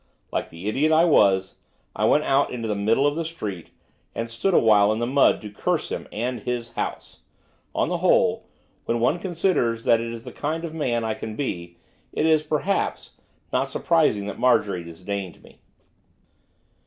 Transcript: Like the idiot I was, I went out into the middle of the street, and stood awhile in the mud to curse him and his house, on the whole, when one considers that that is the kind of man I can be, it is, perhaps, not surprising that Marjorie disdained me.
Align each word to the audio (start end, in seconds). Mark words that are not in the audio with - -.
Like 0.31 0.49
the 0.49 0.67
idiot 0.67 0.91
I 0.91 1.05
was, 1.05 1.57
I 1.95 2.05
went 2.05 2.23
out 2.23 2.49
into 2.49 2.67
the 2.67 2.73
middle 2.73 3.05
of 3.05 3.13
the 3.13 3.23
street, 3.23 3.69
and 4.15 4.27
stood 4.31 4.55
awhile 4.55 4.91
in 4.91 4.97
the 4.97 5.05
mud 5.05 5.41
to 5.41 5.51
curse 5.51 5.89
him 5.91 6.07
and 6.11 6.39
his 6.39 6.71
house, 6.71 7.19
on 7.75 7.87
the 7.87 7.97
whole, 7.97 8.47
when 8.85 8.99
one 8.99 9.19
considers 9.19 9.83
that 9.83 9.97
that 9.97 10.01
is 10.03 10.23
the 10.23 10.31
kind 10.31 10.65
of 10.65 10.73
man 10.73 11.03
I 11.03 11.13
can 11.13 11.35
be, 11.35 11.77
it 12.13 12.25
is, 12.25 12.41
perhaps, 12.41 13.11
not 13.53 13.69
surprising 13.69 14.25
that 14.25 14.39
Marjorie 14.39 14.83
disdained 14.83 15.43
me. 15.43 15.59